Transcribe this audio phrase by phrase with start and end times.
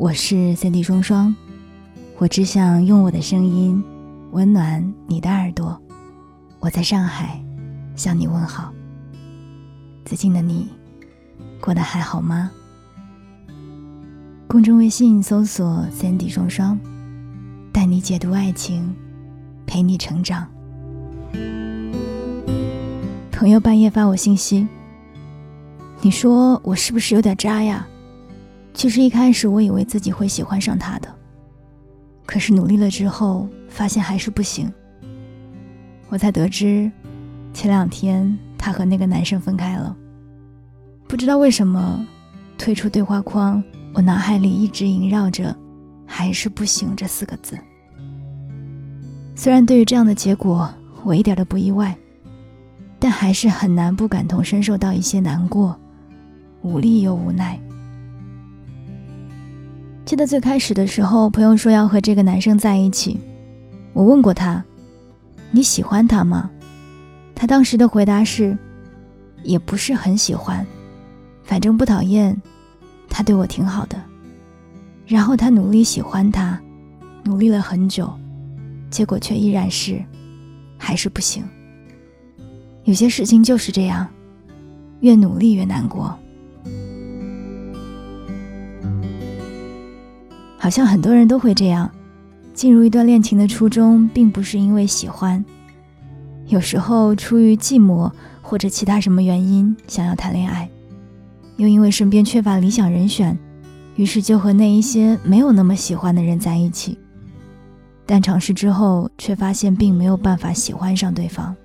[0.00, 1.36] 我是三 D 双双，
[2.16, 3.84] 我只想用我的声音
[4.30, 5.78] 温暖你的耳朵。
[6.58, 7.38] 我在上海
[7.94, 8.72] 向你问好。
[10.06, 10.70] 最近的你
[11.60, 12.50] 过得还好吗？
[14.48, 16.80] 公众微信搜索三 D 双双，
[17.70, 18.96] 带你解读爱情，
[19.66, 20.48] 陪你成长。
[23.30, 24.66] 朋友半夜发我信息，
[26.00, 27.86] 你说我是不是有点渣呀？
[28.72, 31.08] 其实一开始我以为自己会喜欢上他的，
[32.24, 34.72] 可是努力了之后发现还是不行。
[36.08, 36.90] 我才得知，
[37.52, 39.96] 前两天他和那个男生分开了。
[41.06, 42.06] 不知道为什么，
[42.56, 43.62] 退出对话框，
[43.92, 45.54] 我脑海里一直萦绕着
[46.06, 47.58] “还是不行”这四个字。
[49.34, 51.96] 虽然对于这样的结果我一点都不意外，
[52.98, 55.78] 但还是很难不感同身受到一些难过、
[56.62, 57.58] 无力又无奈。
[60.10, 63.16] 记得最开始的时候，朋友说要和这个男生在一起，
[63.92, 64.60] 我问过他
[65.52, 66.50] ：“你喜欢他吗？”
[67.32, 68.58] 他当时的回答是
[69.44, 70.66] ：“也不是很喜欢，
[71.44, 72.36] 反正不讨厌，
[73.08, 74.02] 他对我挺好的。”
[75.06, 76.60] 然后他努力喜欢他，
[77.22, 78.12] 努力了很久，
[78.90, 80.04] 结果却依然是，
[80.76, 81.44] 还是不行。
[82.82, 84.08] 有些事情就是这样，
[85.02, 86.18] 越努力越难过。
[90.62, 91.90] 好像很多人都会这样，
[92.52, 95.42] 进入一段恋情的初衷并不是因为喜欢，
[96.48, 100.68] 有时候出于寂寞或者其他什么原因想要谈恋爱，
[101.56, 103.38] 又因为身边缺乏理想人选，
[103.96, 106.98] 于是就和那一些没有那么喜欢的人在一起。
[108.04, 111.56] 但尝试之后却发现并没有办法喜欢上对方。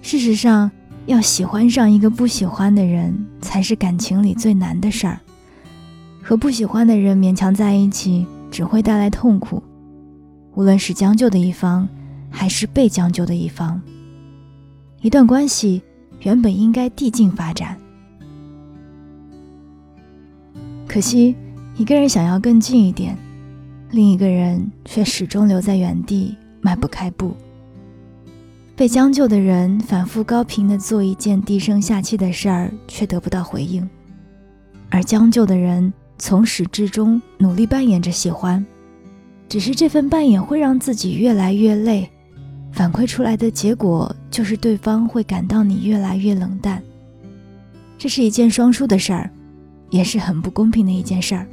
[0.00, 0.70] 事实上，
[1.04, 5.20] 要喜欢上一个不喜欢的人才是感情里最难的事儿。
[6.30, 9.60] 和不喜欢的人勉强在一起，只会带来痛苦。
[10.54, 11.88] 无论是将就的一方，
[12.30, 13.82] 还是被将就的一方，
[15.00, 15.82] 一段关系
[16.20, 17.76] 原本应该递进发展。
[20.86, 21.34] 可惜，
[21.76, 23.18] 一个人想要更近一点，
[23.90, 27.34] 另一个人却始终留在原地，迈不开步。
[28.76, 33.90] 被将就的人反复高频的做一件低声下气的事儿，却得不到回应，
[34.90, 35.92] 而将就的人。
[36.20, 38.64] 从始至终努力扮演着喜欢，
[39.48, 42.08] 只是这份扮演会让自己越来越累，
[42.72, 46.80] 反馈出来的结果就是对方会感到你越来越冷淡。
[47.96, 49.30] 这是一件双输的事儿，
[49.88, 51.46] 也是很不公平的一件事儿。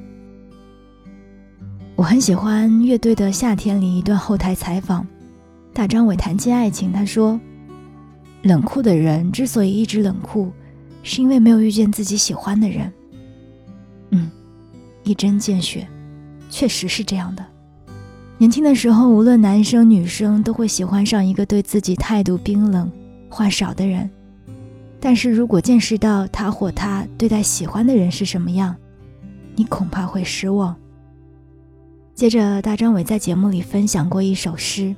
[1.96, 5.08] 我很喜欢乐队的夏天里一段后台采访，
[5.74, 7.40] 大张伟谈起爱情，他说
[8.44, 10.52] ：“冷酷的人之所以一直冷酷，
[11.04, 12.92] 是因为没有遇见自己喜欢的人。”
[14.12, 14.30] 嗯。
[15.07, 15.88] 一针见血，
[16.50, 17.45] 确实是这样的。
[18.38, 22.91] 年轻的时候，无论男生女生，都会喜欢上一个对自己态度冰冷、
[23.29, 24.09] 话少的人。
[25.00, 28.75] 但是如果见识到他或她对待喜欢的人是什么样，
[29.56, 30.75] 你恐怕会失望。
[32.13, 34.94] 接着，大张伟在节目里分享过一首诗：“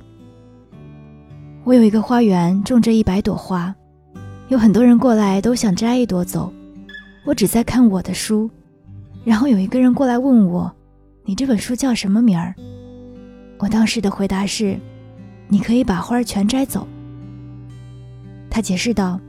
[1.64, 3.74] 我有一个花园，种着一百朵花，
[4.48, 6.52] 有很多人过来都想摘一朵走，
[7.24, 8.50] 我只在看我的书。”
[9.24, 10.72] 然后有一个人过来问我
[11.24, 12.54] ：“你这本书叫什么名儿？”
[13.58, 14.78] 我当时的回答是
[15.48, 16.86] ：“你可以把花全摘走。”
[18.48, 19.20] 他解释道：“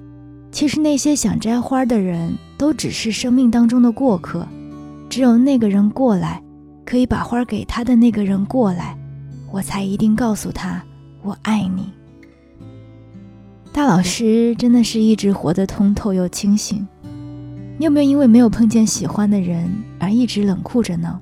[0.51, 4.47] 其实那些想摘花的人都只是生命当中的过客，
[5.09, 6.41] 只有那个人过来，
[6.85, 8.97] 可以把花给他的那个人过来，
[9.51, 10.81] 我才一定告诉他
[11.21, 11.91] 我爱你。”
[13.73, 16.87] 大老师真的是一直活得通透又清醒。
[17.81, 21.19] 你有没有因为没有碰见喜欢的人而一直冷酷着呢？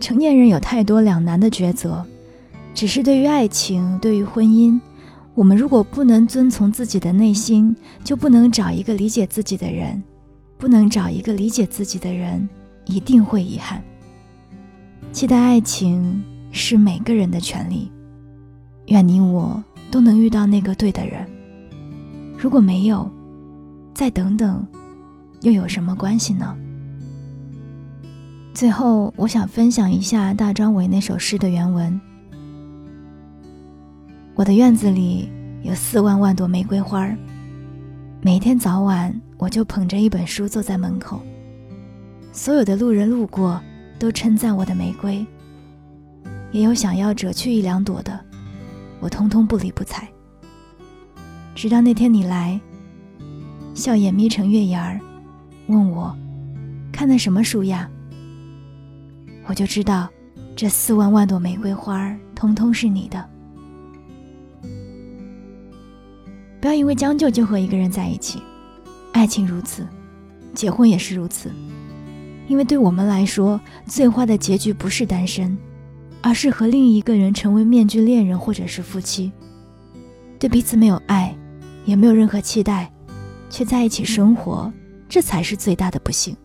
[0.00, 2.04] 成年人有太多两难的抉择，
[2.74, 4.80] 只是对于爱情，对于婚姻，
[5.36, 10.02] 我们如果不能遵从自己的内心，就不能找一个理解自己的人，
[10.58, 12.48] 不能找一个理解自己的人，
[12.86, 13.80] 一定会遗憾。
[15.12, 16.20] 期待爱情
[16.50, 17.92] 是每个人的权利，
[18.88, 21.24] 愿你我都能遇到那个对的人。
[22.36, 23.08] 如果没有，
[23.98, 24.64] 再等等，
[25.40, 26.56] 又有什么关系呢？
[28.54, 32.00] 最后，我想分享一下大张伟那首诗的原文。
[34.36, 35.28] 我的院子里
[35.64, 37.12] 有四万万朵玫瑰花
[38.22, 41.20] 每天早晚，我就捧着一本书坐在门口，
[42.32, 43.60] 所有的路人路过
[43.98, 45.26] 都称赞我的玫瑰，
[46.52, 48.24] 也有想要折去一两朵的，
[49.00, 50.08] 我通通不理不睬。
[51.52, 52.60] 直到那天你来。
[53.78, 55.00] 笑眼眯成月牙儿，
[55.68, 56.12] 问我
[56.90, 57.88] ：“看的什么书呀？
[59.46, 60.10] 我就知道，
[60.56, 63.24] 这四万万朵玫瑰花儿，通通是你的。
[66.60, 68.42] 不要因为将就就和一个人在一起，
[69.12, 69.86] 爱情如此，
[70.52, 71.48] 结婚也是如此。
[72.48, 75.56] 因为对我们来说，最坏的结局不是单身，
[76.20, 79.30] 而是和另一个人成为面具恋人或者是夫妻，
[80.36, 81.32] 对彼此没有爱，
[81.84, 82.90] 也没有任何期待，
[83.48, 84.72] 却在一起生活，
[85.08, 86.36] 这才是最大的不幸。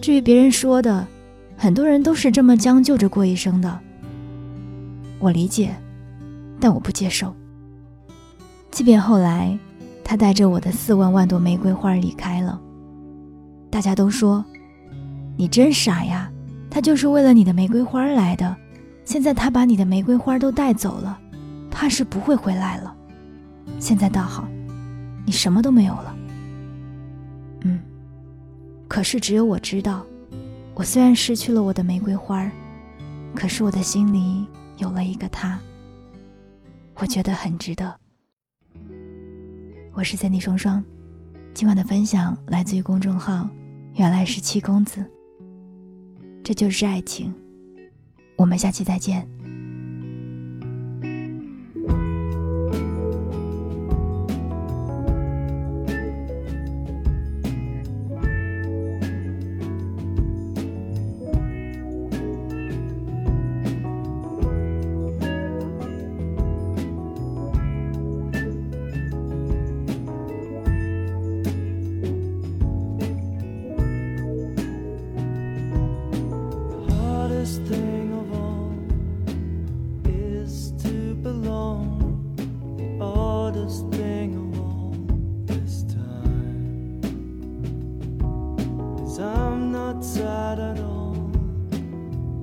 [0.00, 1.06] 至于别人说的，
[1.56, 3.78] 很多人都是这么将就着过一生的。
[5.18, 5.74] 我理解，
[6.58, 7.34] 但我不接受。
[8.70, 9.56] 即便后来，
[10.02, 12.60] 他带着我的四万万朵玫瑰花离开了，
[13.70, 14.44] 大家都说
[15.36, 16.30] ：“你真傻呀！
[16.70, 18.56] 他就是为了你的玫瑰花来的。
[19.04, 21.18] 现在他把你的玫瑰花都带走了，
[21.70, 22.96] 怕是不会回来了。
[23.78, 24.48] 现在倒好，
[25.24, 26.16] 你什么都没有了。”
[27.64, 27.80] 嗯。
[28.88, 30.04] 可是只有我知道，
[30.74, 32.50] 我虽然失去了我的玫瑰花儿，
[33.34, 34.46] 可是我的心里
[34.76, 35.58] 有了一个他。
[36.96, 37.94] 我觉得很值得。
[39.94, 40.84] 我是三 D 双双，
[41.54, 43.48] 今晚的分享来自于公众号
[43.96, 45.04] “原来是七公子”。
[46.44, 47.32] 这就是爱情，
[48.36, 49.26] 我们下期再见。
[90.02, 91.30] not sad at all.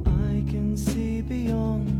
[0.05, 1.98] I can see beyond.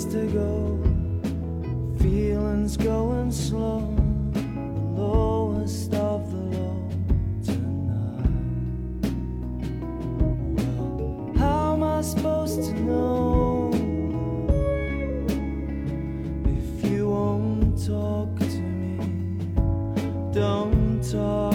[0.00, 0.78] ways to go.
[1.98, 3.94] Feelings going slow,
[4.32, 4.40] the
[5.00, 6.90] lowest of the low
[7.44, 8.28] tonight.
[11.38, 13.70] How am I supposed to know
[16.46, 18.98] if you won't talk to me?
[20.32, 21.49] Don't talk.